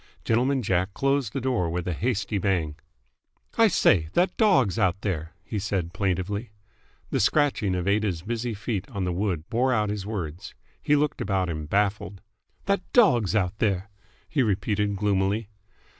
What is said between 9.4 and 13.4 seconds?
bore out his words. He looked about him, baffled. "That dog's